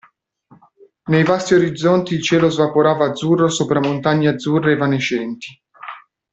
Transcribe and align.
Nei 1.11 1.23
vasti 1.23 1.53
orizzonti 1.53 2.15
il 2.15 2.23
cielo 2.23 2.49
svaporava 2.49 3.11
azzurro 3.11 3.49
sopra 3.49 3.79
montagne 3.79 4.29
azzurre 4.29 4.71
evanescenti. 4.71 5.61